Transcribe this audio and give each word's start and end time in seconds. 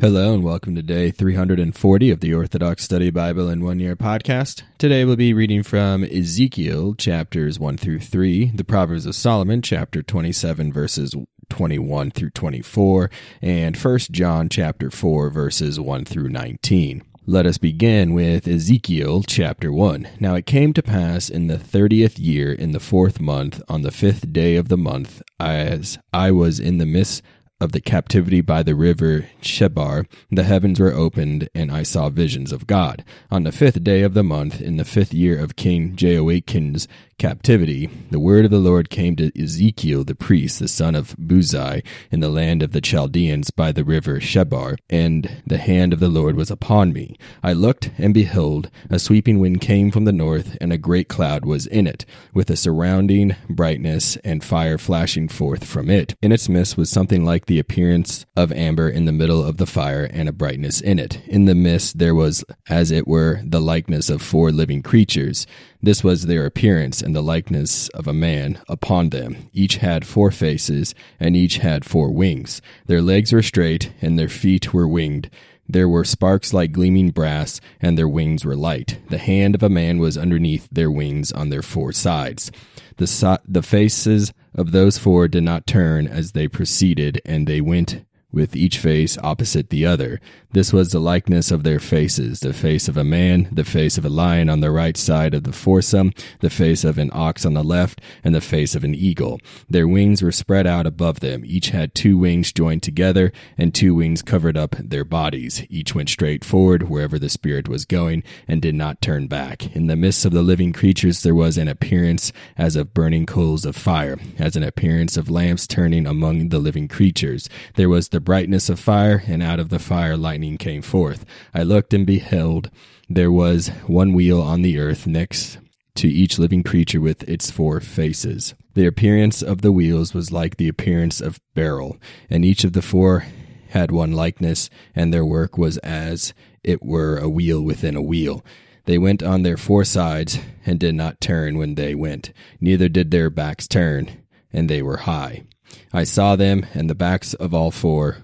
Hello 0.00 0.32
and 0.32 0.44
welcome 0.44 0.76
to 0.76 0.82
day 0.82 1.10
340 1.10 2.10
of 2.12 2.20
the 2.20 2.32
Orthodox 2.32 2.84
Study 2.84 3.10
Bible 3.10 3.48
in 3.48 3.64
One 3.64 3.80
Year 3.80 3.96
podcast. 3.96 4.62
Today 4.78 5.04
we'll 5.04 5.16
be 5.16 5.34
reading 5.34 5.64
from 5.64 6.04
Ezekiel 6.04 6.94
chapters 6.94 7.58
1 7.58 7.78
through 7.78 7.98
3, 7.98 8.52
the 8.54 8.62
Proverbs 8.62 9.06
of 9.06 9.16
Solomon 9.16 9.60
chapter 9.60 10.00
27 10.00 10.72
verses 10.72 11.16
21 11.48 12.12
through 12.12 12.30
24, 12.30 13.10
and 13.42 13.76
1 13.76 13.98
John 14.12 14.48
chapter 14.48 14.88
4 14.88 15.30
verses 15.30 15.80
1 15.80 16.04
through 16.04 16.28
19. 16.28 17.02
Let 17.26 17.44
us 17.44 17.58
begin 17.58 18.14
with 18.14 18.46
Ezekiel 18.46 19.24
chapter 19.26 19.72
1. 19.72 20.08
Now 20.20 20.36
it 20.36 20.46
came 20.46 20.72
to 20.74 20.82
pass 20.82 21.28
in 21.28 21.48
the 21.48 21.58
thirtieth 21.58 22.18
year, 22.18 22.52
in 22.52 22.70
the 22.70 22.80
fourth 22.80 23.20
month, 23.20 23.60
on 23.68 23.82
the 23.82 23.90
fifth 23.90 24.32
day 24.32 24.56
of 24.56 24.68
the 24.68 24.78
month, 24.78 25.20
as 25.38 25.98
I 26.10 26.30
was 26.30 26.58
in 26.58 26.78
the 26.78 26.86
midst 26.86 27.22
of 27.60 27.72
the 27.72 27.80
captivity 27.80 28.40
by 28.40 28.62
the 28.62 28.74
river 28.74 29.28
Chebar, 29.42 30.06
the 30.30 30.44
heavens 30.44 30.78
were 30.78 30.92
opened, 30.92 31.48
and 31.54 31.72
I 31.72 31.82
saw 31.82 32.08
visions 32.08 32.52
of 32.52 32.66
God. 32.66 33.04
On 33.30 33.42
the 33.42 33.52
fifth 33.52 33.82
day 33.82 34.02
of 34.02 34.14
the 34.14 34.22
month, 34.22 34.60
in 34.60 34.76
the 34.76 34.84
fifth 34.84 35.12
year 35.12 35.38
of 35.38 35.56
King 35.56 35.96
Jehoiakim's 35.96 36.86
captivity, 37.18 37.90
the 38.12 38.20
word 38.20 38.44
of 38.44 38.52
the 38.52 38.58
Lord 38.58 38.90
came 38.90 39.16
to 39.16 39.32
Ezekiel 39.36 40.04
the 40.04 40.14
priest, 40.14 40.60
the 40.60 40.68
son 40.68 40.94
of 40.94 41.16
Buzi, 41.16 41.82
in 42.12 42.20
the 42.20 42.28
land 42.28 42.62
of 42.62 42.70
the 42.70 42.80
Chaldeans 42.80 43.50
by 43.50 43.72
the 43.72 43.84
river 43.84 44.20
Chebar, 44.20 44.76
and 44.88 45.42
the 45.44 45.58
hand 45.58 45.92
of 45.92 45.98
the 45.98 46.08
Lord 46.08 46.36
was 46.36 46.50
upon 46.50 46.92
me. 46.92 47.16
I 47.42 47.54
looked, 47.54 47.90
and 47.98 48.14
behold, 48.14 48.70
a 48.88 49.00
sweeping 49.00 49.40
wind 49.40 49.60
came 49.60 49.90
from 49.90 50.04
the 50.04 50.12
north, 50.12 50.56
and 50.60 50.72
a 50.72 50.78
great 50.78 51.08
cloud 51.08 51.44
was 51.44 51.66
in 51.66 51.88
it, 51.88 52.04
with 52.32 52.50
a 52.50 52.56
surrounding 52.56 53.34
brightness 53.50 54.16
and 54.18 54.44
fire 54.44 54.78
flashing 54.78 55.26
forth 55.26 55.64
from 55.64 55.90
it. 55.90 56.14
In 56.22 56.30
its 56.30 56.48
midst 56.48 56.76
was 56.76 56.88
something 56.88 57.24
like 57.24 57.46
the 57.48 57.58
appearance 57.58 58.24
of 58.36 58.52
amber 58.52 58.88
in 58.88 59.04
the 59.04 59.12
middle 59.12 59.44
of 59.44 59.56
the 59.56 59.66
fire, 59.66 60.04
and 60.12 60.28
a 60.28 60.32
brightness 60.32 60.80
in 60.80 60.98
it. 60.98 61.20
In 61.26 61.46
the 61.46 61.54
midst 61.54 61.98
there 61.98 62.14
was, 62.14 62.44
as 62.68 62.92
it 62.92 63.08
were, 63.08 63.40
the 63.44 63.60
likeness 63.60 64.08
of 64.08 64.22
four 64.22 64.52
living 64.52 64.82
creatures. 64.82 65.46
This 65.82 66.04
was 66.04 66.26
their 66.26 66.46
appearance 66.46 67.02
and 67.02 67.16
the 67.16 67.22
likeness 67.22 67.88
of 67.88 68.06
a 68.06 68.14
man 68.14 68.60
upon 68.68 69.10
them. 69.10 69.48
Each 69.52 69.76
had 69.76 70.06
four 70.06 70.30
faces, 70.30 70.94
and 71.18 71.36
each 71.36 71.58
had 71.58 71.84
four 71.84 72.12
wings. 72.12 72.62
Their 72.86 73.02
legs 73.02 73.32
were 73.32 73.42
straight, 73.42 73.92
and 74.00 74.18
their 74.18 74.28
feet 74.28 74.72
were 74.72 74.86
winged. 74.86 75.30
There 75.68 75.88
were 75.88 76.04
sparks 76.04 76.54
like 76.54 76.72
gleaming 76.72 77.10
brass, 77.10 77.60
and 77.80 77.98
their 77.98 78.08
wings 78.08 78.44
were 78.44 78.56
light. 78.56 78.98
The 79.10 79.18
hand 79.18 79.54
of 79.54 79.62
a 79.62 79.68
man 79.68 79.98
was 79.98 80.16
underneath 80.16 80.66
their 80.72 80.90
wings 80.90 81.30
on 81.30 81.50
their 81.50 81.62
four 81.62 81.92
sides. 81.92 82.50
The, 82.96 83.06
so- 83.06 83.38
the 83.46 83.62
faces 83.62 84.32
of 84.54 84.72
those 84.72 84.96
four 84.96 85.28
did 85.28 85.44
not 85.44 85.66
turn 85.66 86.06
as 86.06 86.32
they 86.32 86.48
proceeded, 86.48 87.20
and 87.26 87.46
they 87.46 87.60
went 87.60 88.04
with 88.32 88.54
each 88.54 88.78
face 88.78 89.16
opposite 89.22 89.70
the 89.70 89.86
other. 89.86 90.20
This 90.52 90.72
was 90.72 90.90
the 90.90 91.00
likeness 91.00 91.50
of 91.50 91.62
their 91.62 91.78
faces 91.78 92.40
the 92.40 92.52
face 92.52 92.88
of 92.88 92.96
a 92.96 93.04
man, 93.04 93.48
the 93.52 93.64
face 93.64 93.98
of 93.98 94.04
a 94.04 94.10
lion 94.10 94.48
on 94.48 94.60
the 94.60 94.70
right 94.70 94.96
side 94.96 95.34
of 95.34 95.44
the 95.44 95.52
foursome, 95.52 96.12
the 96.40 96.50
face 96.50 96.84
of 96.84 96.98
an 96.98 97.10
ox 97.12 97.44
on 97.44 97.54
the 97.54 97.62
left, 97.62 98.00
and 98.24 98.34
the 98.34 98.40
face 98.40 98.74
of 98.74 98.84
an 98.84 98.94
eagle. 98.94 99.40
Their 99.68 99.88
wings 99.88 100.22
were 100.22 100.32
spread 100.32 100.66
out 100.66 100.86
above 100.86 101.20
them. 101.20 101.42
Each 101.44 101.70
had 101.70 101.94
two 101.94 102.16
wings 102.16 102.52
joined 102.52 102.82
together, 102.82 103.32
and 103.56 103.74
two 103.74 103.94
wings 103.94 104.22
covered 104.22 104.56
up 104.56 104.76
their 104.78 105.04
bodies. 105.04 105.64
Each 105.68 105.94
went 105.94 106.08
straight 106.08 106.44
forward 106.44 106.88
wherever 106.88 107.18
the 107.18 107.28
Spirit 107.28 107.68
was 107.68 107.84
going, 107.84 108.22
and 108.46 108.62
did 108.62 108.74
not 108.74 109.00
turn 109.00 109.26
back. 109.26 109.74
In 109.74 109.86
the 109.86 109.96
midst 109.96 110.24
of 110.24 110.32
the 110.32 110.42
living 110.42 110.72
creatures 110.72 111.22
there 111.22 111.34
was 111.34 111.58
an 111.58 111.68
appearance 111.68 112.32
as 112.56 112.76
of 112.76 112.94
burning 112.94 113.26
coals 113.26 113.64
of 113.64 113.76
fire, 113.76 114.18
as 114.38 114.56
an 114.56 114.62
appearance 114.62 115.16
of 115.16 115.30
lamps 115.30 115.66
turning 115.66 116.06
among 116.06 116.48
the 116.48 116.58
living 116.58 116.88
creatures. 116.88 117.48
There 117.74 117.88
was 117.88 118.08
the 118.08 118.17
brightness 118.20 118.68
of 118.68 118.80
fire, 118.80 119.22
and 119.26 119.42
out 119.42 119.60
of 119.60 119.68
the 119.68 119.78
fire 119.78 120.16
lightning 120.16 120.58
came 120.58 120.82
forth. 120.82 121.24
I 121.54 121.62
looked 121.62 121.94
and 121.94 122.06
beheld 122.06 122.70
there 123.08 123.32
was 123.32 123.68
one 123.86 124.12
wheel 124.12 124.40
on 124.40 124.62
the 124.62 124.78
earth 124.78 125.06
next 125.06 125.58
to 125.96 126.08
each 126.08 126.38
living 126.38 126.62
creature 126.62 127.00
with 127.00 127.28
its 127.28 127.50
four 127.50 127.80
faces. 127.80 128.54
The 128.74 128.86
appearance 128.86 129.42
of 129.42 129.62
the 129.62 129.72
wheels 129.72 130.14
was 130.14 130.30
like 130.30 130.56
the 130.56 130.68
appearance 130.68 131.20
of 131.20 131.40
beryl, 131.54 131.96
and 132.30 132.44
each 132.44 132.62
of 132.62 132.72
the 132.72 132.82
four 132.82 133.26
had 133.70 133.90
one 133.90 134.12
likeness, 134.12 134.70
and 134.94 135.12
their 135.12 135.24
work 135.24 135.58
was 135.58 135.78
as 135.78 136.34
it 136.62 136.82
were 136.82 137.18
a 137.18 137.28
wheel 137.28 137.60
within 137.62 137.96
a 137.96 138.02
wheel. 138.02 138.44
They 138.84 138.98
went 138.98 139.22
on 139.22 139.42
their 139.42 139.56
four 139.56 139.84
sides, 139.84 140.38
and 140.64 140.78
did 140.78 140.94
not 140.94 141.20
turn 141.20 141.58
when 141.58 141.74
they 141.74 141.94
went, 141.94 142.32
neither 142.60 142.88
did 142.88 143.10
their 143.10 143.30
backs 143.30 143.66
turn, 143.66 144.08
and 144.52 144.68
they 144.68 144.82
were 144.82 144.98
high. 144.98 145.44
I 145.92 146.04
saw 146.04 146.36
them, 146.36 146.66
and 146.74 146.88
the 146.88 146.94
backs 146.94 147.34
of 147.34 147.52
all 147.54 147.70
four 147.70 148.18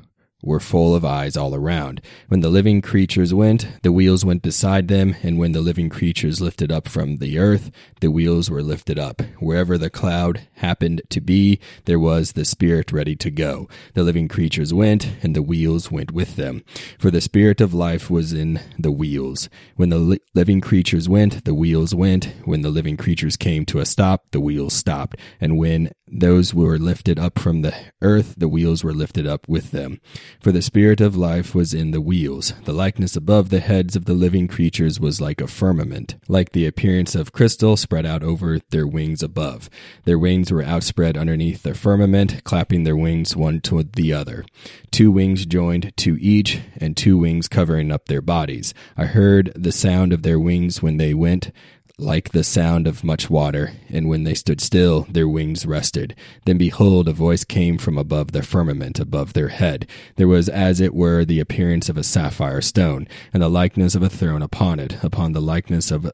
were 0.47 0.61
full 0.61 0.95
of 0.95 1.05
eyes 1.05 1.37
all 1.37 1.55
around. 1.55 2.01
When 2.29 2.41
the 2.41 2.49
living 2.49 2.83
creatures 2.83 3.33
went, 3.33 3.67
the 3.83 3.93
wheels 3.93 4.25
went 4.25 4.43
beside 4.43 4.89
them, 4.89 5.17
and 5.23 5.39
when 5.39 5.53
the 5.53 5.61
living 5.61 5.89
creatures 5.89 6.41
lifted 6.41 6.71
up 6.71 6.89
from 6.89 7.17
the 7.17 7.39
earth, 7.39 7.71
the 8.01 8.11
wheels 8.11 8.51
were 8.51 8.63
lifted 8.63 8.99
up. 8.99 9.23
Wherever 9.39 9.79
the 9.79 9.91
cloud 9.91 10.47
happened 10.55 11.03
to 11.11 11.21
be, 11.21 11.59
there 11.85 11.99
was 11.99 12.33
the 12.33 12.45
Spirit 12.45 12.93
ready 12.93 13.17
to 13.17 13.31
go. 13.31 13.69
The 13.95 14.03
living 14.03 14.29
creatures 14.29 14.75
went, 14.75 15.17
and 15.23 15.35
the 15.35 15.43
wheels 15.43 15.91
went 15.91 16.13
with 16.13 16.37
them. 16.37 16.65
For 16.99 17.11
the 17.11 17.21
Spirit 17.21 17.61
of 17.61 17.75
life 17.75 18.11
was 18.11 18.33
in 18.33 18.61
the 18.79 18.93
wheels. 18.93 19.49
When 19.77 19.89
the 19.89 19.99
li- 19.99 20.21
living 20.35 20.61
creatures 20.61 21.09
went, 21.09 21.45
the 21.45 21.55
wheels 21.55 21.95
went. 21.95 22.27
When 22.45 22.63
the 22.63 22.71
living 22.71 22.97
creatures 22.97 23.37
came 23.37 23.65
to 23.67 23.81
a 23.81 23.87
stop, 23.87 24.25
the 24.31 24.41
wheels 24.41 24.75
stopped. 24.75 25.17
And 25.41 25.59
when 25.59 25.91
those 26.07 26.55
were 26.55 26.79
lifted 26.79 27.19
up 27.19 27.39
from 27.39 27.63
the 27.63 27.75
earth, 28.03 28.35
the 28.37 28.49
wheels 28.49 28.85
were 28.85 28.93
lifted 28.93 29.27
up 29.27 29.49
with 29.49 29.71
them. 29.71 30.01
For 30.41 30.53
the 30.53 30.63
spirit 30.63 31.01
of 31.01 31.17
life 31.17 31.55
was 31.55 31.73
in 31.73 31.91
the 31.91 32.01
wheels. 32.01 32.53
The 32.65 32.73
likeness 32.73 33.17
above 33.17 33.49
the 33.49 33.61
heads 33.61 33.97
of 33.97 34.05
the 34.05 34.15
living 34.15 34.49
creatures 34.49 35.01
was 35.01 35.21
like 35.21 35.41
a 35.41 35.47
firmament, 35.47 36.17
like 36.29 36.53
the 36.53 36.67
appearance 36.67 37.15
of 37.15 37.33
crystal 37.33 37.77
spread 37.77 38.05
out 38.05 38.23
over 38.23 38.59
their 38.71 38.87
wings 38.87 39.23
above. 39.23 39.71
Their 40.05 40.19
wings 40.19 40.53
were 40.53 40.63
outspread 40.63 41.17
underneath 41.17 41.63
the 41.63 41.75
firmament, 41.75 42.45
clapping 42.45 42.85
their 42.85 42.97
wings 42.97 43.35
one 43.35 43.61
to 43.63 43.83
the 43.83 44.13
other. 44.13 44.45
Two 44.91 45.11
wings 45.11 45.47
joined 45.47 45.97
to 45.99 46.17
each, 46.21 46.61
and 46.77 46.97
two 46.97 47.19
wings 47.19 47.49
covering 47.49 47.91
up 47.91 48.07
their 48.07 48.23
bodies. 48.23 48.75
I 48.97 49.07
heard 49.07 49.53
the 49.55 49.73
sound 49.73 50.13
of 50.13 50.23
their 50.23 50.39
wings 50.39 50.83
when 50.83 50.99
they 50.99 51.15
went 51.15 51.51
like 51.99 52.31
the 52.31 52.43
sound 52.43 52.87
of 52.87 53.05
much 53.05 53.31
water, 53.31 53.73
and 53.89 54.09
when 54.09 54.25
they 54.25 54.35
stood 54.35 54.61
still, 54.61 55.07
their 55.09 55.29
wings 55.29 55.65
rested. 55.65 56.15
Then 56.45 56.59
behold, 56.59 57.09
a 57.09 57.13
voice 57.13 57.45
came 57.45 57.79
from 57.79 57.97
above 57.97 58.33
the 58.33 58.43
firmament, 58.43 58.99
above 58.99 59.33
their 59.33 59.49
head. 59.49 59.87
There 60.17 60.29
was 60.29 60.49
as 60.49 60.81
it 60.81 60.95
were 60.95 61.25
the 61.25 61.41
appearance 61.41 61.89
of 61.89 61.97
a 61.97 62.03
sapphire 62.03 62.61
stone, 62.61 63.07
and 63.33 63.43
the 63.43 63.49
likeness 63.49 63.95
of 63.95 64.03
a 64.03 64.09
throne 64.09 64.43
upon 64.43 64.81
it. 64.81 65.03
Upon 65.05 65.33
the 65.33 65.43
likeness 65.43 65.91
of 65.91 66.11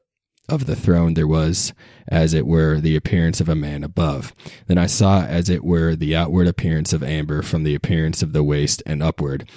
of 0.49 0.65
the 0.65 0.75
throne 0.75 1.13
there 1.13 1.27
was, 1.27 1.71
as 2.09 2.33
it 2.33 2.45
were, 2.45 2.79
the 2.79 2.95
appearance 2.95 3.39
of 3.39 3.47
a 3.47 3.55
man 3.55 3.83
above. 3.83 4.33
Then 4.67 4.77
I 4.77 4.85
saw, 4.85 5.23
as 5.23 5.49
it 5.49 5.63
were, 5.63 5.95
the 5.95 6.15
outward 6.15 6.47
appearance 6.47 6.91
of 6.91 7.03
amber 7.03 7.41
from 7.41 7.63
the 7.63 7.73
appearance 7.73 8.21
of 8.21 8.33
the 8.33 8.43
waist 8.43 8.83
and 8.85 9.01
upward. 9.01 9.47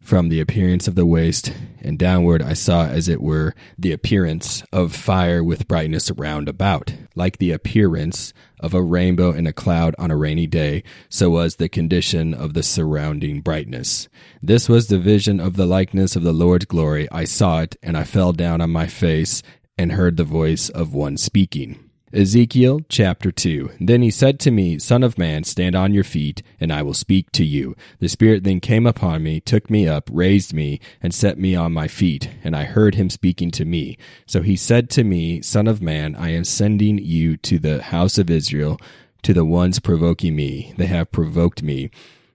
From 0.00 0.30
the 0.30 0.40
appearance 0.40 0.88
of 0.88 0.94
the 0.94 1.04
waist 1.04 1.52
and 1.82 1.98
downward, 1.98 2.40
I 2.40 2.54
saw 2.54 2.86
as 2.86 3.08
it 3.08 3.20
were 3.20 3.54
the 3.76 3.92
appearance 3.92 4.62
of 4.72 4.94
fire 4.94 5.44
with 5.44 5.68
brightness 5.68 6.10
round 6.12 6.48
about. 6.48 6.94
Like 7.14 7.38
the 7.38 7.50
appearance 7.50 8.32
of 8.60 8.72
a 8.72 8.82
rainbow 8.82 9.32
in 9.32 9.46
a 9.46 9.52
cloud 9.52 9.94
on 9.98 10.10
a 10.10 10.16
rainy 10.16 10.46
day, 10.46 10.82
so 11.10 11.30
was 11.30 11.56
the 11.56 11.68
condition 11.68 12.32
of 12.32 12.54
the 12.54 12.62
surrounding 12.62 13.42
brightness. 13.42 14.08
This 14.42 14.68
was 14.68 14.86
the 14.86 14.98
vision 14.98 15.40
of 15.40 15.56
the 15.56 15.66
likeness 15.66 16.16
of 16.16 16.22
the 16.22 16.32
Lord's 16.32 16.64
glory. 16.64 17.06
I 17.12 17.24
saw 17.24 17.60
it, 17.60 17.76
and 17.82 17.96
I 17.96 18.04
fell 18.04 18.32
down 18.32 18.60
on 18.60 18.70
my 18.70 18.86
face 18.86 19.42
and 19.76 19.92
heard 19.92 20.16
the 20.16 20.24
voice 20.24 20.70
of 20.70 20.94
one 20.94 21.16
speaking. 21.16 21.87
Ezekiel 22.10 22.80
chapter 22.88 23.30
2 23.30 23.72
Then 23.80 24.00
he 24.00 24.10
said 24.10 24.40
to 24.40 24.50
me, 24.50 24.78
Son 24.78 25.02
of 25.02 25.18
man, 25.18 25.44
stand 25.44 25.76
on 25.76 25.92
your 25.92 26.04
feet, 26.04 26.42
and 26.58 26.72
I 26.72 26.82
will 26.82 26.94
speak 26.94 27.30
to 27.32 27.44
you. 27.44 27.76
The 28.00 28.08
Spirit 28.08 28.44
then 28.44 28.60
came 28.60 28.86
upon 28.86 29.22
me, 29.22 29.40
took 29.40 29.68
me 29.68 29.86
up, 29.86 30.08
raised 30.10 30.54
me, 30.54 30.80
and 31.02 31.12
set 31.12 31.38
me 31.38 31.54
on 31.54 31.74
my 31.74 31.86
feet, 31.86 32.30
and 32.42 32.56
I 32.56 32.64
heard 32.64 32.94
him 32.94 33.10
speaking 33.10 33.50
to 33.52 33.66
me. 33.66 33.98
So 34.26 34.40
he 34.40 34.56
said 34.56 34.88
to 34.90 35.04
me, 35.04 35.42
Son 35.42 35.68
of 35.68 35.82
man, 35.82 36.16
I 36.16 36.30
am 36.30 36.44
sending 36.44 36.96
you 36.96 37.36
to 37.38 37.58
the 37.58 37.82
house 37.82 38.16
of 38.16 38.30
Israel, 38.30 38.80
to 39.22 39.34
the 39.34 39.44
ones 39.44 39.78
provoking 39.78 40.34
me. 40.34 40.72
They 40.78 40.86
have 40.86 41.12
provoked 41.12 41.62
me, 41.62 41.90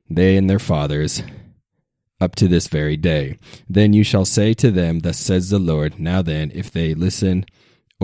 they 0.07 0.37
and 0.37 0.47
their 0.47 0.59
fathers, 0.59 1.23
up 2.21 2.35
to 2.35 2.47
this 2.47 2.67
very 2.67 2.95
day. 2.95 3.39
Then 3.67 3.93
you 3.93 4.03
shall 4.03 4.25
say 4.25 4.53
to 4.53 4.69
them, 4.69 4.99
Thus 4.99 5.17
says 5.17 5.49
the 5.49 5.57
Lord, 5.57 5.99
Now 5.99 6.21
then, 6.21 6.51
if 6.53 6.69
they 6.69 6.93
listen, 6.93 7.45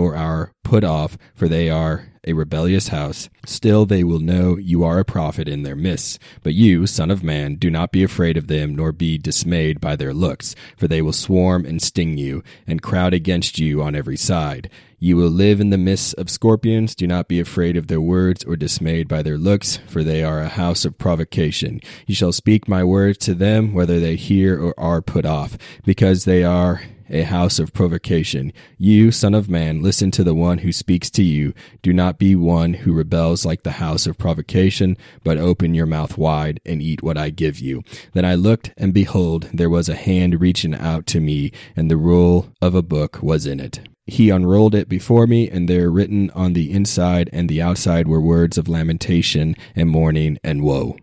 or 0.00 0.16
are 0.16 0.52
put 0.64 0.82
off, 0.82 1.18
for 1.34 1.48
they 1.48 1.68
are 1.68 2.06
a 2.24 2.32
rebellious 2.32 2.88
house. 2.88 3.28
Still 3.46 3.86
they 3.86 4.04
will 4.04 4.18
know 4.18 4.56
you 4.56 4.84
are 4.84 4.98
a 4.98 5.04
prophet 5.04 5.48
in 5.48 5.62
their 5.62 5.76
midst. 5.76 6.18
But 6.42 6.54
you, 6.54 6.86
Son 6.86 7.10
of 7.10 7.22
Man, 7.22 7.56
do 7.56 7.70
not 7.70 7.92
be 7.92 8.02
afraid 8.02 8.36
of 8.36 8.46
them, 8.46 8.74
nor 8.74 8.92
be 8.92 9.18
dismayed 9.18 9.80
by 9.80 9.96
their 9.96 10.12
looks, 10.12 10.54
for 10.76 10.86
they 10.86 11.02
will 11.02 11.12
swarm 11.12 11.64
and 11.64 11.80
sting 11.80 12.18
you, 12.18 12.42
and 12.66 12.82
crowd 12.82 13.14
against 13.14 13.58
you 13.58 13.82
on 13.82 13.94
every 13.94 14.16
side. 14.16 14.70
You 14.98 15.16
will 15.16 15.30
live 15.30 15.60
in 15.60 15.70
the 15.70 15.78
midst 15.78 16.14
of 16.14 16.28
scorpions. 16.28 16.94
Do 16.94 17.06
not 17.06 17.26
be 17.26 17.40
afraid 17.40 17.76
of 17.78 17.86
their 17.86 18.02
words 18.02 18.44
or 18.44 18.54
dismayed 18.54 19.08
by 19.08 19.22
their 19.22 19.38
looks, 19.38 19.78
for 19.88 20.04
they 20.04 20.22
are 20.22 20.40
a 20.40 20.48
house 20.48 20.84
of 20.84 20.98
provocation. 20.98 21.80
You 22.06 22.14
shall 22.14 22.32
speak 22.32 22.68
my 22.68 22.84
words 22.84 23.16
to 23.24 23.34
them, 23.34 23.72
whether 23.72 23.98
they 23.98 24.16
hear 24.16 24.60
or 24.60 24.78
are 24.78 25.00
put 25.00 25.24
off, 25.24 25.56
because 25.86 26.26
they 26.26 26.44
are 26.44 26.82
a 27.10 27.22
house 27.22 27.58
of 27.58 27.72
provocation. 27.72 28.52
You, 28.78 29.10
son 29.10 29.34
of 29.34 29.50
man, 29.50 29.82
listen 29.82 30.10
to 30.12 30.24
the 30.24 30.34
one 30.34 30.58
who 30.58 30.72
speaks 30.72 31.10
to 31.10 31.22
you. 31.22 31.52
Do 31.82 31.92
not 31.92 32.18
be 32.18 32.34
one 32.34 32.74
who 32.74 32.92
rebels 32.92 33.44
like 33.44 33.62
the 33.62 33.72
house 33.72 34.06
of 34.06 34.18
provocation, 34.18 34.96
but 35.24 35.38
open 35.38 35.74
your 35.74 35.86
mouth 35.86 36.16
wide 36.16 36.60
and 36.64 36.80
eat 36.80 37.02
what 37.02 37.18
I 37.18 37.30
give 37.30 37.58
you. 37.58 37.82
Then 38.12 38.24
I 38.24 38.34
looked, 38.34 38.72
and 38.76 38.94
behold, 38.94 39.48
there 39.52 39.70
was 39.70 39.88
a 39.88 39.94
hand 39.94 40.40
reaching 40.40 40.74
out 40.74 41.06
to 41.08 41.20
me, 41.20 41.52
and 41.76 41.90
the 41.90 41.96
roll 41.96 42.52
of 42.62 42.74
a 42.74 42.82
book 42.82 43.22
was 43.22 43.46
in 43.46 43.60
it. 43.60 43.80
He 44.06 44.30
unrolled 44.30 44.74
it 44.74 44.88
before 44.88 45.26
me, 45.26 45.48
and 45.48 45.68
there 45.68 45.90
written 45.90 46.30
on 46.30 46.52
the 46.52 46.72
inside 46.72 47.30
and 47.32 47.48
the 47.48 47.62
outside 47.62 48.08
were 48.08 48.20
words 48.20 48.58
of 48.58 48.68
lamentation 48.68 49.54
and 49.76 49.88
mourning 49.88 50.38
and 50.42 50.62
woe. 50.62 50.96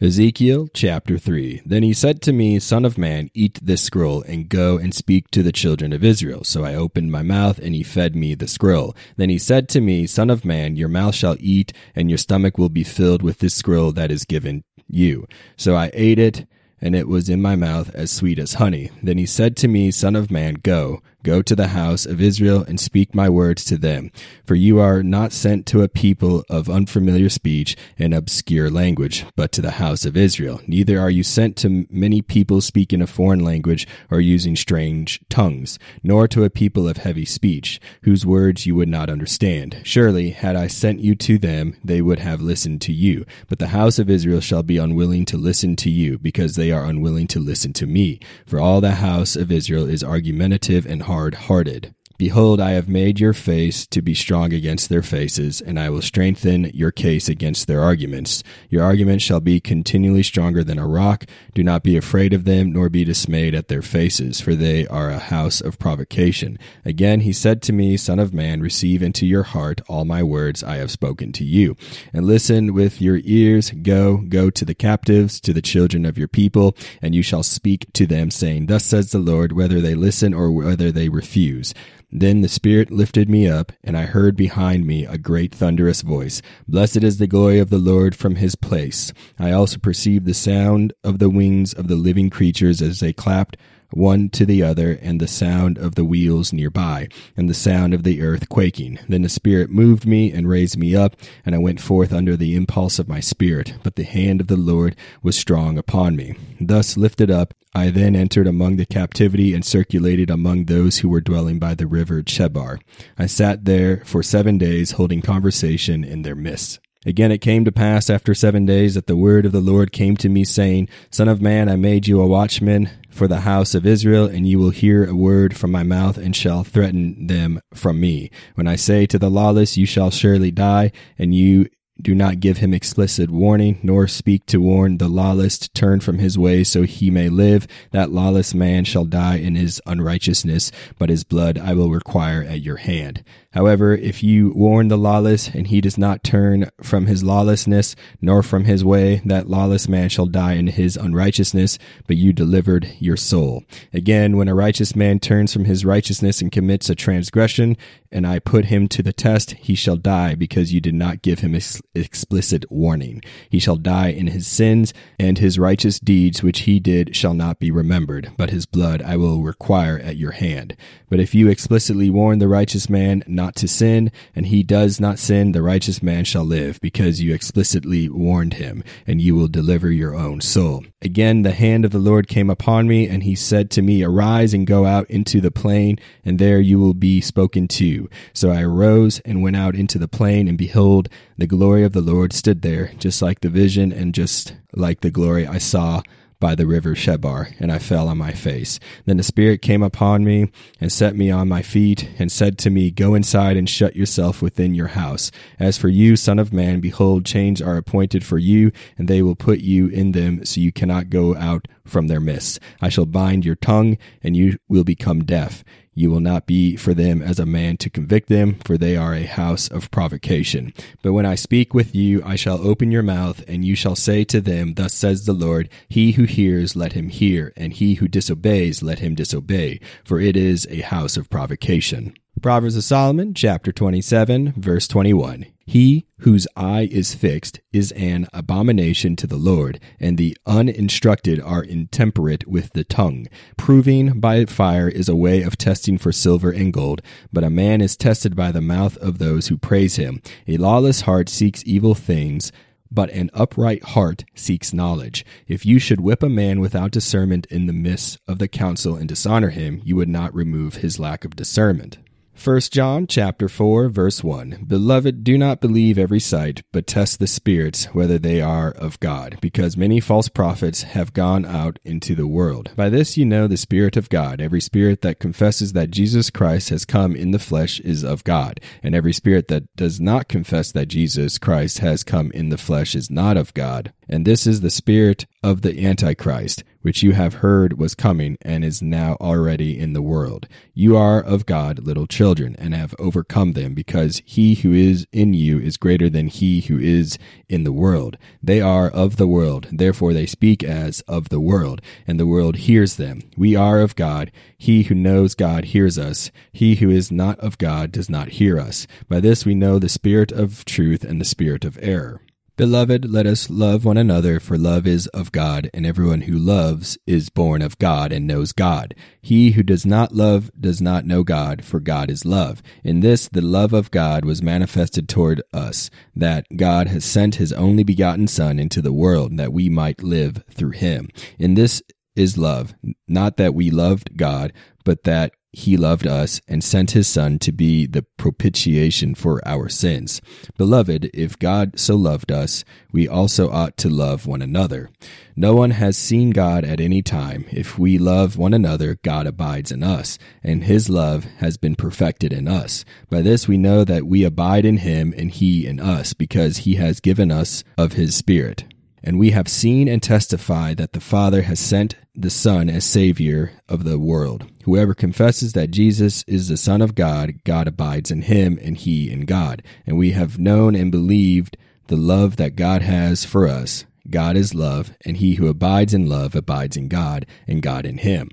Ezekiel 0.00 0.66
chapter 0.74 1.18
3 1.18 1.62
Then 1.64 1.84
he 1.84 1.92
said 1.92 2.20
to 2.22 2.32
me, 2.32 2.58
Son 2.58 2.84
of 2.84 2.98
man, 2.98 3.30
eat 3.32 3.60
this 3.62 3.84
scroll, 3.84 4.22
and 4.22 4.48
go 4.48 4.76
and 4.76 4.92
speak 4.92 5.30
to 5.30 5.40
the 5.40 5.52
children 5.52 5.92
of 5.92 6.02
Israel. 6.02 6.42
So 6.42 6.64
I 6.64 6.74
opened 6.74 7.12
my 7.12 7.22
mouth, 7.22 7.60
and 7.60 7.76
he 7.76 7.84
fed 7.84 8.16
me 8.16 8.34
the 8.34 8.48
scroll. 8.48 8.96
Then 9.16 9.30
he 9.30 9.38
said 9.38 9.68
to 9.68 9.80
me, 9.80 10.08
Son 10.08 10.30
of 10.30 10.44
man, 10.44 10.74
your 10.74 10.88
mouth 10.88 11.14
shall 11.14 11.36
eat, 11.38 11.72
and 11.94 12.10
your 12.10 12.18
stomach 12.18 12.58
will 12.58 12.68
be 12.68 12.82
filled 12.82 13.22
with 13.22 13.38
this 13.38 13.54
scroll 13.54 13.92
that 13.92 14.10
is 14.10 14.24
given 14.24 14.64
you. 14.88 15.28
So 15.56 15.76
I 15.76 15.92
ate 15.94 16.18
it, 16.18 16.44
and 16.80 16.96
it 16.96 17.06
was 17.06 17.28
in 17.28 17.40
my 17.40 17.54
mouth 17.54 17.94
as 17.94 18.10
sweet 18.10 18.40
as 18.40 18.54
honey. 18.54 18.90
Then 19.00 19.16
he 19.16 19.26
said 19.26 19.56
to 19.58 19.68
me, 19.68 19.92
Son 19.92 20.16
of 20.16 20.28
man, 20.28 20.54
go 20.54 21.02
Go 21.24 21.40
to 21.40 21.56
the 21.56 21.68
house 21.68 22.04
of 22.04 22.20
Israel 22.20 22.62
and 22.68 22.78
speak 22.78 23.14
my 23.14 23.30
words 23.30 23.64
to 23.64 23.78
them. 23.78 24.10
For 24.44 24.54
you 24.54 24.78
are 24.78 25.02
not 25.02 25.32
sent 25.32 25.64
to 25.68 25.80
a 25.80 25.88
people 25.88 26.44
of 26.50 26.68
unfamiliar 26.68 27.30
speech 27.30 27.78
and 27.98 28.12
obscure 28.12 28.68
language, 28.68 29.24
but 29.34 29.50
to 29.52 29.62
the 29.62 29.78
house 29.82 30.04
of 30.04 30.18
Israel. 30.18 30.60
Neither 30.66 31.00
are 31.00 31.08
you 31.08 31.22
sent 31.22 31.56
to 31.56 31.86
many 31.88 32.20
people 32.20 32.60
speaking 32.60 33.00
a 33.00 33.06
foreign 33.06 33.40
language 33.40 33.88
or 34.10 34.20
using 34.20 34.54
strange 34.54 35.18
tongues, 35.30 35.78
nor 36.02 36.28
to 36.28 36.44
a 36.44 36.50
people 36.50 36.86
of 36.86 36.98
heavy 36.98 37.24
speech, 37.24 37.80
whose 38.02 38.26
words 38.26 38.66
you 38.66 38.74
would 38.74 38.90
not 38.90 39.08
understand. 39.08 39.78
Surely, 39.82 40.28
had 40.28 40.56
I 40.56 40.66
sent 40.66 41.00
you 41.00 41.14
to 41.14 41.38
them, 41.38 41.74
they 41.82 42.02
would 42.02 42.18
have 42.18 42.42
listened 42.42 42.82
to 42.82 42.92
you. 42.92 43.24
But 43.48 43.58
the 43.58 43.68
house 43.68 43.98
of 43.98 44.10
Israel 44.10 44.42
shall 44.42 44.62
be 44.62 44.76
unwilling 44.76 45.24
to 45.26 45.38
listen 45.38 45.74
to 45.76 45.90
you, 45.90 46.18
because 46.18 46.56
they 46.56 46.70
are 46.70 46.84
unwilling 46.84 47.28
to 47.28 47.40
listen 47.40 47.72
to 47.72 47.86
me. 47.86 48.20
For 48.44 48.60
all 48.60 48.82
the 48.82 48.96
house 48.96 49.36
of 49.36 49.50
Israel 49.50 49.88
is 49.88 50.04
argumentative 50.04 50.84
and 50.84 51.04
hard 51.04 51.13
hard 51.14 51.34
hearted. 51.34 51.94
Behold, 52.16 52.60
I 52.60 52.70
have 52.70 52.88
made 52.88 53.18
your 53.18 53.32
face 53.32 53.86
to 53.88 54.00
be 54.00 54.14
strong 54.14 54.52
against 54.52 54.88
their 54.88 55.02
faces, 55.02 55.60
and 55.60 55.80
I 55.80 55.90
will 55.90 56.00
strengthen 56.00 56.70
your 56.72 56.92
case 56.92 57.28
against 57.28 57.66
their 57.66 57.80
arguments. 57.80 58.44
Your 58.70 58.84
argument 58.84 59.20
shall 59.20 59.40
be 59.40 59.58
continually 59.58 60.22
stronger 60.22 60.62
than 60.62 60.78
a 60.78 60.86
rock. 60.86 61.24
Do 61.54 61.64
not 61.64 61.82
be 61.82 61.96
afraid 61.96 62.32
of 62.32 62.44
them, 62.44 62.72
nor 62.72 62.88
be 62.88 63.04
dismayed 63.04 63.52
at 63.52 63.66
their 63.66 63.82
faces, 63.82 64.40
for 64.40 64.54
they 64.54 64.86
are 64.86 65.10
a 65.10 65.18
house 65.18 65.60
of 65.60 65.80
provocation. 65.80 66.56
Again 66.84 67.20
he 67.20 67.32
said 67.32 67.62
to 67.62 67.72
me, 67.72 67.96
Son 67.96 68.20
of 68.20 68.32
man, 68.32 68.60
receive 68.60 69.02
into 69.02 69.26
your 69.26 69.42
heart 69.42 69.80
all 69.88 70.04
my 70.04 70.22
words 70.22 70.62
I 70.62 70.76
have 70.76 70.92
spoken 70.92 71.32
to 71.32 71.44
you, 71.44 71.76
and 72.12 72.24
listen 72.24 72.74
with 72.74 73.00
your 73.00 73.20
ears. 73.24 73.72
Go, 73.72 74.18
go 74.18 74.50
to 74.50 74.64
the 74.64 74.74
captives, 74.74 75.40
to 75.40 75.52
the 75.52 75.60
children 75.60 76.04
of 76.04 76.16
your 76.16 76.28
people, 76.28 76.76
and 77.02 77.12
you 77.12 77.22
shall 77.22 77.42
speak 77.42 77.92
to 77.94 78.06
them, 78.06 78.30
saying, 78.30 78.66
Thus 78.66 78.84
says 78.84 79.10
the 79.10 79.18
Lord, 79.18 79.50
whether 79.50 79.80
they 79.80 79.96
listen 79.96 80.32
or 80.32 80.52
whether 80.52 80.92
they 80.92 81.08
refuse. 81.08 81.74
Then 82.16 82.42
the 82.42 82.48
Spirit 82.48 82.92
lifted 82.92 83.28
me 83.28 83.48
up, 83.48 83.72
and 83.82 83.96
I 83.98 84.04
heard 84.04 84.36
behind 84.36 84.86
me 84.86 85.04
a 85.04 85.18
great 85.18 85.52
thunderous 85.52 86.02
voice 86.02 86.42
Blessed 86.68 87.02
is 87.02 87.18
the 87.18 87.26
glory 87.26 87.58
of 87.58 87.70
the 87.70 87.78
Lord 87.78 88.14
from 88.14 88.36
his 88.36 88.54
place. 88.54 89.12
I 89.36 89.50
also 89.50 89.78
perceived 89.78 90.24
the 90.24 90.32
sound 90.32 90.92
of 91.02 91.18
the 91.18 91.28
wings 91.28 91.72
of 91.72 91.88
the 91.88 91.96
living 91.96 92.30
creatures 92.30 92.80
as 92.80 93.00
they 93.00 93.12
clapped 93.12 93.56
one 93.96 94.28
to 94.30 94.44
the 94.46 94.62
other, 94.62 94.98
and 95.02 95.20
the 95.20 95.28
sound 95.28 95.78
of 95.78 95.94
the 95.94 96.04
wheels 96.04 96.52
nearby, 96.52 97.08
and 97.36 97.48
the 97.48 97.54
sound 97.54 97.94
of 97.94 98.02
the 98.02 98.22
earth 98.22 98.48
quaking. 98.48 98.98
Then 99.08 99.22
the 99.22 99.28
Spirit 99.28 99.70
moved 99.70 100.06
me 100.06 100.32
and 100.32 100.48
raised 100.48 100.76
me 100.76 100.94
up, 100.94 101.16
and 101.44 101.54
I 101.54 101.58
went 101.58 101.80
forth 101.80 102.12
under 102.12 102.36
the 102.36 102.54
impulse 102.54 102.98
of 102.98 103.08
my 103.08 103.20
spirit. 103.20 103.74
But 103.82 103.96
the 103.96 104.04
hand 104.04 104.40
of 104.40 104.46
the 104.48 104.56
Lord 104.56 104.96
was 105.22 105.36
strong 105.36 105.78
upon 105.78 106.16
me. 106.16 106.34
Thus 106.60 106.96
lifted 106.96 107.30
up, 107.30 107.54
I 107.74 107.90
then 107.90 108.14
entered 108.14 108.46
among 108.46 108.76
the 108.76 108.86
captivity 108.86 109.52
and 109.52 109.64
circulated 109.64 110.30
among 110.30 110.66
those 110.66 110.98
who 110.98 111.08
were 111.08 111.20
dwelling 111.20 111.58
by 111.58 111.74
the 111.74 111.88
river 111.88 112.22
Chebar. 112.22 112.78
I 113.18 113.26
sat 113.26 113.64
there 113.64 114.02
for 114.04 114.22
seven 114.22 114.58
days, 114.58 114.92
holding 114.92 115.22
conversation 115.22 116.04
in 116.04 116.22
their 116.22 116.36
midst. 116.36 116.78
Again, 117.06 117.30
it 117.30 117.40
came 117.40 117.64
to 117.64 117.72
pass 117.72 118.08
after 118.08 118.34
seven 118.34 118.64
days 118.64 118.94
that 118.94 119.06
the 119.06 119.16
word 119.16 119.46
of 119.46 119.52
the 119.52 119.60
Lord 119.60 119.92
came 119.92 120.16
to 120.18 120.28
me, 120.28 120.44
saying, 120.44 120.88
Son 121.10 121.28
of 121.28 121.42
man, 121.42 121.68
I 121.68 121.76
made 121.76 122.06
you 122.06 122.20
a 122.20 122.26
watchman 122.26 122.90
for 123.10 123.28
the 123.28 123.40
house 123.40 123.74
of 123.74 123.86
Israel, 123.86 124.26
and 124.26 124.48
you 124.48 124.58
will 124.58 124.70
hear 124.70 125.04
a 125.04 125.14
word 125.14 125.56
from 125.56 125.70
my 125.70 125.82
mouth 125.82 126.16
and 126.16 126.34
shall 126.34 126.64
threaten 126.64 127.26
them 127.26 127.60
from 127.72 128.00
me. 128.00 128.30
When 128.54 128.66
I 128.66 128.76
say 128.76 129.06
to 129.06 129.18
the 129.18 129.30
lawless, 129.30 129.76
You 129.76 129.86
shall 129.86 130.10
surely 130.10 130.50
die, 130.50 130.92
and 131.18 131.34
you 131.34 131.68
do 132.00 132.14
not 132.14 132.40
give 132.40 132.58
him 132.58 132.74
explicit 132.74 133.30
warning, 133.30 133.78
nor 133.82 134.08
speak 134.08 134.46
to 134.46 134.60
warn 134.60 134.98
the 134.98 135.08
lawless 135.08 135.56
to 135.58 135.70
turn 135.70 136.00
from 136.00 136.18
his 136.18 136.36
way 136.36 136.64
so 136.64 136.82
he 136.82 137.08
may 137.08 137.28
live. 137.28 137.68
That 137.92 138.10
lawless 138.10 138.52
man 138.52 138.84
shall 138.84 139.04
die 139.04 139.36
in 139.36 139.54
his 139.54 139.80
unrighteousness, 139.86 140.72
but 140.98 141.08
his 141.08 141.22
blood 141.22 141.56
I 141.56 141.74
will 141.74 141.90
require 141.90 142.42
at 142.42 142.62
your 142.62 142.78
hand. 142.78 143.22
However, 143.54 143.94
if 143.94 144.22
you 144.24 144.50
warn 144.50 144.88
the 144.88 144.98
lawless, 144.98 145.48
and 145.48 145.68
he 145.68 145.80
does 145.80 145.96
not 145.96 146.24
turn 146.24 146.70
from 146.82 147.06
his 147.06 147.22
lawlessness, 147.22 147.94
nor 148.20 148.42
from 148.42 148.64
his 148.64 148.84
way, 148.84 149.22
that 149.24 149.48
lawless 149.48 149.88
man 149.88 150.08
shall 150.08 150.26
die 150.26 150.54
in 150.54 150.66
his 150.66 150.96
unrighteousness, 150.96 151.78
but 152.08 152.16
you 152.16 152.32
delivered 152.32 152.90
your 152.98 153.16
soul. 153.16 153.62
Again, 153.92 154.36
when 154.36 154.48
a 154.48 154.56
righteous 154.56 154.96
man 154.96 155.20
turns 155.20 155.52
from 155.52 155.66
his 155.66 155.84
righteousness 155.84 156.42
and 156.42 156.50
commits 156.50 156.90
a 156.90 156.96
transgression, 156.96 157.76
and 158.10 158.26
I 158.26 158.40
put 158.40 158.66
him 158.66 158.88
to 158.88 159.02
the 159.02 159.12
test, 159.12 159.52
he 159.52 159.76
shall 159.76 159.96
die, 159.96 160.34
because 160.34 160.72
you 160.72 160.80
did 160.80 160.94
not 160.94 161.22
give 161.22 161.38
him 161.38 161.54
ex- 161.54 161.82
explicit 161.94 162.64
warning. 162.72 163.22
He 163.50 163.60
shall 163.60 163.76
die 163.76 164.08
in 164.08 164.28
his 164.28 164.48
sins, 164.48 164.92
and 165.18 165.38
his 165.38 165.60
righteous 165.60 166.00
deeds 166.00 166.42
which 166.42 166.60
he 166.60 166.80
did 166.80 167.14
shall 167.14 167.34
not 167.34 167.60
be 167.60 167.70
remembered, 167.70 168.32
but 168.36 168.50
his 168.50 168.66
blood 168.66 169.00
I 169.00 169.16
will 169.16 169.42
require 169.42 169.98
at 169.98 170.16
your 170.16 170.32
hand. 170.32 170.76
But 171.08 171.20
if 171.20 171.34
you 171.34 171.48
explicitly 171.48 172.10
warn 172.10 172.40
the 172.40 172.48
righteous 172.48 172.88
man 172.88 173.22
not 173.28 173.43
to 173.56 173.68
sin, 173.68 174.10
and 174.34 174.46
he 174.46 174.62
does 174.62 175.00
not 175.00 175.18
sin, 175.18 175.52
the 175.52 175.62
righteous 175.62 176.02
man 176.02 176.24
shall 176.24 176.44
live, 176.44 176.80
because 176.80 177.20
you 177.20 177.34
explicitly 177.34 178.08
warned 178.08 178.54
him, 178.54 178.82
and 179.06 179.20
you 179.20 179.34
will 179.34 179.48
deliver 179.48 179.90
your 179.90 180.14
own 180.14 180.40
soul. 180.40 180.84
Again, 181.02 181.42
the 181.42 181.52
hand 181.52 181.84
of 181.84 181.92
the 181.92 181.98
Lord 181.98 182.28
came 182.28 182.48
upon 182.48 182.88
me, 182.88 183.08
and 183.08 183.22
he 183.22 183.34
said 183.34 183.70
to 183.72 183.82
me, 183.82 184.02
Arise 184.02 184.54
and 184.54 184.66
go 184.66 184.86
out 184.86 185.08
into 185.10 185.40
the 185.40 185.50
plain, 185.50 185.98
and 186.24 186.38
there 186.38 186.60
you 186.60 186.78
will 186.78 186.94
be 186.94 187.20
spoken 187.20 187.68
to. 187.68 188.08
So 188.32 188.50
I 188.50 188.62
arose 188.62 189.20
and 189.20 189.42
went 189.42 189.56
out 189.56 189.74
into 189.74 189.98
the 189.98 190.08
plain, 190.08 190.48
and 190.48 190.56
behold, 190.56 191.08
the 191.36 191.46
glory 191.46 191.84
of 191.84 191.92
the 191.92 192.00
Lord 192.00 192.32
stood 192.32 192.62
there, 192.62 192.92
just 192.98 193.20
like 193.20 193.40
the 193.40 193.48
vision 193.48 193.92
and 193.92 194.14
just 194.14 194.54
like 194.72 195.00
the 195.00 195.10
glory 195.10 195.46
I 195.46 195.58
saw 195.58 196.02
by 196.44 196.54
the 196.54 196.66
river 196.66 196.94
Chebar, 196.94 197.54
and 197.58 197.72
I 197.72 197.78
fell 197.78 198.06
on 198.06 198.18
my 198.18 198.32
face. 198.32 198.78
Then 199.06 199.16
the 199.16 199.22
Spirit 199.22 199.62
came 199.62 199.82
upon 199.82 200.26
me 200.26 200.50
and 200.78 200.92
set 200.92 201.16
me 201.16 201.30
on 201.30 201.48
my 201.48 201.62
feet, 201.62 202.10
and 202.18 202.30
said 202.30 202.58
to 202.58 202.68
me, 202.68 202.90
Go 202.90 203.14
inside 203.14 203.56
and 203.56 203.66
shut 203.66 203.96
yourself 203.96 204.42
within 204.42 204.74
your 204.74 204.88
house. 204.88 205.30
As 205.58 205.78
for 205.78 205.88
you, 205.88 206.16
Son 206.16 206.38
of 206.38 206.52
Man, 206.52 206.80
behold, 206.80 207.24
chains 207.24 207.62
are 207.62 207.78
appointed 207.78 208.26
for 208.26 208.36
you, 208.36 208.72
and 208.98 209.08
they 209.08 209.22
will 209.22 209.34
put 209.34 209.60
you 209.60 209.88
in 209.88 210.12
them, 210.12 210.44
so 210.44 210.60
you 210.60 210.70
cannot 210.70 211.08
go 211.08 211.34
out 211.34 211.66
from 211.86 212.08
their 212.08 212.20
midst. 212.20 212.60
I 212.78 212.90
shall 212.90 213.06
bind 213.06 213.46
your 213.46 213.56
tongue, 213.56 213.96
and 214.22 214.36
you 214.36 214.58
will 214.68 214.84
become 214.84 215.24
deaf 215.24 215.64
you 215.94 216.10
will 216.10 216.20
not 216.20 216.46
be 216.46 216.76
for 216.76 216.94
them 216.94 217.22
as 217.22 217.38
a 217.38 217.46
man 217.46 217.76
to 217.78 217.90
convict 217.90 218.28
them, 218.28 218.58
for 218.64 218.76
they 218.76 218.96
are 218.96 219.14
a 219.14 219.24
house 219.24 219.68
of 219.68 219.90
provocation. 219.90 220.72
But 221.02 221.12
when 221.12 221.26
I 221.26 221.34
speak 221.34 221.72
with 221.72 221.94
you, 221.94 222.22
I 222.24 222.36
shall 222.36 222.66
open 222.66 222.90
your 222.90 223.02
mouth, 223.02 223.44
and 223.48 223.64
you 223.64 223.74
shall 223.74 223.96
say 223.96 224.24
to 224.24 224.40
them, 224.40 224.74
Thus 224.74 224.94
says 224.94 225.24
the 225.24 225.32
Lord, 225.32 225.68
He 225.88 226.12
who 226.12 226.24
hears, 226.24 226.76
let 226.76 226.92
him 226.92 227.08
hear, 227.08 227.52
and 227.56 227.72
he 227.72 227.94
who 227.94 228.08
disobeys, 228.08 228.82
let 228.82 228.98
him 228.98 229.14
disobey, 229.14 229.80
for 230.04 230.20
it 230.20 230.36
is 230.36 230.66
a 230.70 230.80
house 230.80 231.16
of 231.16 231.30
provocation. 231.30 232.14
Proverbs 232.42 232.76
of 232.76 232.84
Solomon, 232.84 233.32
chapter 233.32 233.72
27, 233.72 234.54
verse 234.56 234.88
21. 234.88 235.46
He 235.66 236.06
whose 236.18 236.46
eye 236.56 236.88
is 236.90 237.14
fixed 237.14 237.60
is 237.72 237.92
an 237.92 238.28
abomination 238.32 239.16
to 239.16 239.26
the 239.26 239.36
Lord, 239.36 239.80
and 239.98 240.16
the 240.16 240.36
uninstructed 240.46 241.40
are 241.40 241.62
intemperate 241.62 242.46
with 242.46 242.72
the 242.72 242.84
tongue. 242.84 243.26
Proving 243.56 244.20
by 244.20 244.44
fire 244.44 244.88
is 244.88 245.08
a 245.08 245.16
way 245.16 245.42
of 245.42 245.56
testing 245.56 245.98
for 245.98 246.12
silver 246.12 246.50
and 246.50 246.72
gold, 246.72 247.00
but 247.32 247.44
a 247.44 247.50
man 247.50 247.80
is 247.80 247.96
tested 247.96 248.36
by 248.36 248.52
the 248.52 248.60
mouth 248.60 248.96
of 248.98 249.18
those 249.18 249.48
who 249.48 249.56
praise 249.56 249.96
him. 249.96 250.20
A 250.46 250.58
lawless 250.58 251.02
heart 251.02 251.28
seeks 251.28 251.62
evil 251.64 251.94
things 251.94 252.52
but 252.94 253.10
an 253.10 253.28
upright 253.34 253.82
heart 253.82 254.24
seeks 254.36 254.72
knowledge. 254.72 255.26
If 255.48 255.66
you 255.66 255.80
should 255.80 256.00
whip 256.00 256.22
a 256.22 256.28
man 256.28 256.60
without 256.60 256.92
discernment 256.92 257.44
in 257.46 257.66
the 257.66 257.72
midst 257.72 258.18
of 258.28 258.38
the 258.38 258.46
council 258.46 258.94
and 258.94 259.08
dishonor 259.08 259.50
him, 259.50 259.82
you 259.84 259.96
would 259.96 260.08
not 260.08 260.32
remove 260.32 260.76
his 260.76 261.00
lack 261.00 261.24
of 261.24 261.34
discernment. 261.34 261.98
1 262.42 262.60
John 262.72 263.06
chapter 263.06 263.48
4 263.48 263.88
verse 263.88 264.24
1 264.24 264.64
Beloved 264.66 265.22
do 265.22 265.38
not 265.38 265.60
believe 265.60 265.96
every 265.96 266.18
sight 266.18 266.62
but 266.72 266.86
test 266.86 267.20
the 267.20 267.28
spirits 267.28 267.84
whether 267.94 268.18
they 268.18 268.40
are 268.40 268.72
of 268.72 268.98
God 268.98 269.38
because 269.40 269.76
many 269.76 270.00
false 270.00 270.28
prophets 270.28 270.82
have 270.82 271.12
gone 271.12 271.46
out 271.46 271.78
into 271.84 272.16
the 272.16 272.26
world. 272.26 272.72
By 272.74 272.88
this 272.88 273.16
you 273.16 273.24
know 273.24 273.46
the 273.46 273.56
spirit 273.56 273.96
of 273.96 274.08
God. 274.08 274.40
Every 274.40 274.60
spirit 274.60 275.00
that 275.02 275.20
confesses 275.20 275.74
that 275.74 275.92
Jesus 275.92 276.28
Christ 276.28 276.70
has 276.70 276.84
come 276.84 277.14
in 277.14 277.30
the 277.30 277.38
flesh 277.38 277.78
is 277.80 278.02
of 278.02 278.24
God 278.24 278.60
and 278.82 278.96
every 278.96 279.12
spirit 279.12 279.46
that 279.48 279.74
does 279.76 280.00
not 280.00 280.28
confess 280.28 280.72
that 280.72 280.88
Jesus 280.88 281.38
Christ 281.38 281.78
has 281.78 282.02
come 282.02 282.32
in 282.32 282.48
the 282.48 282.58
flesh 282.58 282.96
is 282.96 283.10
not 283.10 283.36
of 283.36 283.54
God. 283.54 283.92
And 284.08 284.26
this 284.26 284.46
is 284.46 284.60
the 284.60 284.70
spirit 284.70 285.24
of 285.42 285.62
the 285.62 285.86
Antichrist, 285.86 286.64
which 286.84 287.02
you 287.02 287.12
have 287.12 287.34
heard 287.36 287.78
was 287.78 287.94
coming 287.94 288.36
and 288.42 288.62
is 288.62 288.82
now 288.82 289.16
already 289.18 289.78
in 289.78 289.94
the 289.94 290.02
world. 290.02 290.46
You 290.74 290.98
are 290.98 291.18
of 291.18 291.46
God, 291.46 291.78
little 291.78 292.06
children, 292.06 292.54
and 292.58 292.74
have 292.74 292.94
overcome 292.98 293.54
them, 293.54 293.72
because 293.72 294.20
he 294.26 294.56
who 294.56 294.74
is 294.74 295.06
in 295.10 295.32
you 295.32 295.58
is 295.58 295.78
greater 295.78 296.10
than 296.10 296.28
he 296.28 296.60
who 296.60 296.78
is 296.78 297.18
in 297.48 297.64
the 297.64 297.72
world. 297.72 298.18
They 298.42 298.60
are 298.60 298.90
of 298.90 299.16
the 299.16 299.26
world, 299.26 299.66
therefore 299.72 300.12
they 300.12 300.26
speak 300.26 300.62
as 300.62 301.00
of 301.08 301.30
the 301.30 301.40
world, 301.40 301.80
and 302.06 302.20
the 302.20 302.26
world 302.26 302.56
hears 302.56 302.96
them. 302.96 303.22
We 303.34 303.56
are 303.56 303.80
of 303.80 303.96
God. 303.96 304.30
He 304.58 304.82
who 304.82 304.94
knows 304.94 305.34
God 305.34 305.64
hears 305.64 305.98
us. 305.98 306.30
He 306.52 306.74
who 306.74 306.90
is 306.90 307.10
not 307.10 307.38
of 307.38 307.56
God 307.56 307.92
does 307.92 308.10
not 308.10 308.28
hear 308.28 308.58
us. 308.58 308.86
By 309.08 309.20
this 309.20 309.46
we 309.46 309.54
know 309.54 309.78
the 309.78 309.88
spirit 309.88 310.32
of 310.32 310.66
truth 310.66 311.02
and 311.02 311.18
the 311.18 311.24
spirit 311.24 311.64
of 311.64 311.78
error. 311.80 312.20
Beloved, 312.56 313.10
let 313.10 313.26
us 313.26 313.50
love 313.50 313.84
one 313.84 313.96
another, 313.96 314.38
for 314.38 314.56
love 314.56 314.86
is 314.86 315.08
of 315.08 315.32
God, 315.32 315.68
and 315.74 315.84
everyone 315.84 316.20
who 316.20 316.38
loves 316.38 316.96
is 317.04 317.28
born 317.28 317.60
of 317.62 317.80
God 317.80 318.12
and 318.12 318.28
knows 318.28 318.52
God. 318.52 318.94
He 319.20 319.52
who 319.52 319.64
does 319.64 319.84
not 319.84 320.12
love 320.12 320.52
does 320.60 320.80
not 320.80 321.04
know 321.04 321.24
God, 321.24 321.64
for 321.64 321.80
God 321.80 322.12
is 322.12 322.24
love. 322.24 322.62
In 322.84 323.00
this, 323.00 323.26
the 323.26 323.42
love 323.42 323.72
of 323.72 323.90
God 323.90 324.24
was 324.24 324.40
manifested 324.40 325.08
toward 325.08 325.42
us, 325.52 325.90
that 326.14 326.46
God 326.54 326.86
has 326.86 327.04
sent 327.04 327.34
his 327.34 327.52
only 327.52 327.82
begotten 327.82 328.28
Son 328.28 328.60
into 328.60 328.80
the 328.80 328.92
world, 328.92 329.36
that 329.36 329.52
we 329.52 329.68
might 329.68 330.04
live 330.04 330.44
through 330.48 330.70
him. 330.70 331.08
In 331.40 331.54
this 331.54 331.82
is 332.14 332.38
love, 332.38 332.72
not 333.08 333.36
that 333.36 333.54
we 333.54 333.68
loved 333.68 334.16
God, 334.16 334.52
but 334.84 335.02
that 335.02 335.32
he 335.54 335.76
loved 335.76 336.06
us 336.06 336.40
and 336.48 336.62
sent 336.62 336.90
his 336.90 337.06
Son 337.06 337.38
to 337.38 337.52
be 337.52 337.86
the 337.86 338.02
propitiation 338.16 339.14
for 339.14 339.40
our 339.46 339.68
sins. 339.68 340.20
Beloved, 340.58 341.10
if 341.14 341.38
God 341.38 341.78
so 341.78 341.94
loved 341.94 342.32
us, 342.32 342.64
we 342.92 343.06
also 343.06 343.50
ought 343.50 343.76
to 343.78 343.88
love 343.88 344.26
one 344.26 344.42
another. 344.42 344.90
No 345.36 345.54
one 345.54 345.70
has 345.70 345.96
seen 345.96 346.30
God 346.30 346.64
at 346.64 346.80
any 346.80 347.02
time. 347.02 347.44
If 347.50 347.78
we 347.78 347.98
love 347.98 348.36
one 348.36 348.52
another, 348.52 348.98
God 349.02 349.26
abides 349.26 349.70
in 349.70 349.82
us, 349.82 350.18
and 350.42 350.64
his 350.64 350.90
love 350.90 351.24
has 351.38 351.56
been 351.56 351.76
perfected 351.76 352.32
in 352.32 352.48
us. 352.48 352.84
By 353.08 353.22
this 353.22 353.46
we 353.46 353.56
know 353.56 353.84
that 353.84 354.06
we 354.06 354.24
abide 354.24 354.64
in 354.64 354.78
him 354.78 355.14
and 355.16 355.30
he 355.30 355.66
in 355.66 355.80
us, 355.80 356.12
because 356.14 356.58
he 356.58 356.74
has 356.74 357.00
given 357.00 357.30
us 357.30 357.62
of 357.78 357.92
his 357.92 358.14
Spirit. 358.14 358.64
And 359.02 359.18
we 359.18 359.32
have 359.32 359.48
seen 359.48 359.86
and 359.86 360.02
testified 360.02 360.78
that 360.78 360.94
the 360.94 361.00
Father 361.00 361.42
has 361.42 361.60
sent 361.60 361.94
the 362.14 362.30
Son 362.30 362.70
as 362.70 362.84
Savior 362.84 363.52
of 363.68 363.84
the 363.84 363.98
world. 363.98 364.46
Whoever 364.64 364.94
confesses 364.94 365.52
that 365.52 365.70
Jesus 365.70 366.24
is 366.26 366.48
the 366.48 366.56
Son 366.56 366.80
of 366.80 366.94
God, 366.94 367.42
God 367.44 367.66
abides 367.66 368.10
in 368.10 368.22
him, 368.22 368.58
and 368.62 368.76
he 368.76 369.10
in 369.10 369.22
God. 369.22 369.62
And 369.86 369.96
we 369.96 370.12
have 370.12 370.38
known 370.38 370.74
and 370.74 370.92
believed 370.92 371.56
the 371.88 371.96
love 371.96 372.36
that 372.36 372.56
God 372.56 372.82
has 372.82 373.24
for 373.24 373.48
us. 373.48 373.84
God 374.08 374.36
is 374.36 374.54
love, 374.54 374.94
and 375.04 375.16
he 375.16 375.34
who 375.34 375.48
abides 375.48 375.92
in 375.92 376.06
love 376.06 376.34
abides 376.34 376.76
in 376.76 376.88
God, 376.88 377.26
and 377.48 377.62
God 377.62 377.84
in 377.84 377.98
him. 377.98 378.30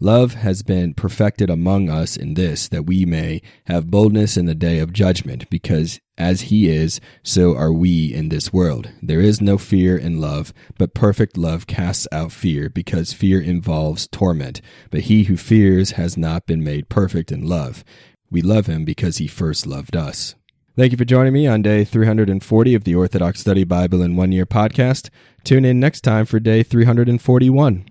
Love 0.00 0.34
has 0.34 0.62
been 0.62 0.94
perfected 0.94 1.50
among 1.50 1.88
us 1.90 2.16
in 2.16 2.34
this, 2.34 2.68
that 2.68 2.86
we 2.86 3.04
may 3.04 3.42
have 3.66 3.90
boldness 3.90 4.36
in 4.36 4.46
the 4.46 4.54
day 4.54 4.78
of 4.78 4.92
judgment, 4.92 5.48
because 5.50 6.00
as 6.16 6.42
he 6.42 6.68
is, 6.68 7.00
so 7.22 7.56
are 7.56 7.72
we 7.72 8.12
in 8.14 8.28
this 8.28 8.52
world. 8.52 8.90
There 9.02 9.20
is 9.20 9.40
no 9.40 9.58
fear 9.58 9.96
in 9.96 10.20
love, 10.20 10.52
but 10.78 10.94
perfect 10.94 11.36
love 11.36 11.66
casts 11.66 12.06
out 12.12 12.32
fear, 12.32 12.70
because 12.70 13.12
fear 13.12 13.40
involves 13.40 14.06
torment. 14.06 14.60
But 14.90 15.02
he 15.02 15.24
who 15.24 15.36
fears 15.36 15.92
has 15.92 16.16
not 16.16 16.46
been 16.46 16.62
made 16.62 16.88
perfect 16.88 17.32
in 17.32 17.46
love. 17.46 17.84
We 18.30 18.42
love 18.42 18.66
him 18.66 18.84
because 18.84 19.18
he 19.18 19.26
first 19.26 19.66
loved 19.66 19.96
us. 19.96 20.34
Thank 20.76 20.90
you 20.90 20.98
for 20.98 21.04
joining 21.04 21.32
me 21.32 21.46
on 21.46 21.62
day 21.62 21.84
340 21.84 22.74
of 22.74 22.82
the 22.82 22.96
Orthodox 22.96 23.38
Study 23.38 23.62
Bible 23.62 24.02
in 24.02 24.16
One 24.16 24.32
Year 24.32 24.44
podcast. 24.44 25.08
Tune 25.44 25.64
in 25.64 25.78
next 25.78 26.00
time 26.00 26.26
for 26.26 26.40
day 26.40 26.64
341. 26.64 27.84